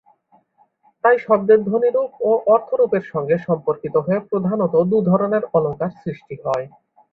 তাই 1.03 1.17
শব্দের 1.19 1.59
ধ্বনিরূপ 1.67 2.11
ও 2.21 2.31
অর্থরূপের 2.53 3.03
সঙ্গে 3.11 3.35
সম্পর্কিত 3.47 3.95
হয়ে 4.05 4.19
প্রধানত 4.29 4.73
দু 4.91 4.97
ধরনের 5.09 5.43
অলঙ্কার 5.57 5.91
সৃষ্টি 6.01 6.35
হয়। 6.43 6.65